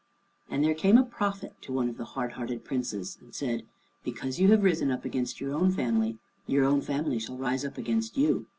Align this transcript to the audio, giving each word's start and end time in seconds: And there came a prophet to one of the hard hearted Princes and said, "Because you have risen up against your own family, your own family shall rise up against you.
And 0.49 0.63
there 0.63 0.73
came 0.73 0.97
a 0.97 1.03
prophet 1.05 1.53
to 1.61 1.71
one 1.71 1.87
of 1.87 1.97
the 1.97 2.05
hard 2.17 2.31
hearted 2.31 2.63
Princes 2.65 3.19
and 3.21 3.35
said, 3.35 3.67
"Because 4.03 4.39
you 4.39 4.47
have 4.47 4.63
risen 4.63 4.89
up 4.89 5.05
against 5.05 5.39
your 5.39 5.53
own 5.53 5.69
family, 5.69 6.17
your 6.47 6.65
own 6.65 6.81
family 6.81 7.19
shall 7.19 7.37
rise 7.37 7.63
up 7.63 7.77
against 7.77 8.17
you. 8.17 8.47